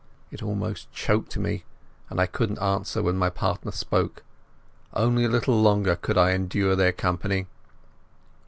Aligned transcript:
It 0.31 0.41
almost 0.41 0.91
choked 0.91 1.37
me, 1.37 1.63
and 2.09 2.19
I 2.19 2.25
couldn't 2.25 2.57
answer 2.57 3.03
when 3.03 3.17
my 3.19 3.29
partner 3.29 3.69
spoke. 3.71 4.23
Only 4.93 5.25
a 5.25 5.29
little 5.29 5.61
longer 5.61 5.95
could 5.95 6.17
I 6.17 6.31
endure 6.31 6.75
their 6.75 6.91
company. 6.91 7.45